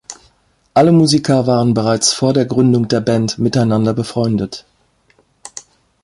Alle 0.73 0.91
Musiker 0.91 1.45
waren 1.45 1.75
bereits 1.75 2.11
vor 2.11 2.33
der 2.33 2.45
Gründung 2.45 2.87
der 2.87 3.01
Band 3.01 3.37
miteinander 3.37 3.93
befreundet. 3.93 4.65